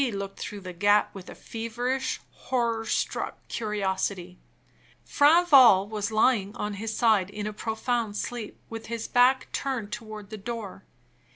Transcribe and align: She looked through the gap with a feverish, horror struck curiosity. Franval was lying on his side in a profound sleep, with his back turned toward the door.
She 0.01 0.11
looked 0.11 0.39
through 0.39 0.61
the 0.61 0.73
gap 0.73 1.13
with 1.13 1.29
a 1.29 1.35
feverish, 1.35 2.21
horror 2.31 2.87
struck 2.87 3.47
curiosity. 3.49 4.39
Franval 5.05 5.87
was 5.89 6.09
lying 6.11 6.55
on 6.55 6.73
his 6.81 6.97
side 6.97 7.29
in 7.29 7.45
a 7.45 7.53
profound 7.53 8.17
sleep, 8.17 8.59
with 8.67 8.87
his 8.87 9.07
back 9.07 9.51
turned 9.51 9.91
toward 9.91 10.31
the 10.31 10.39
door. 10.39 10.85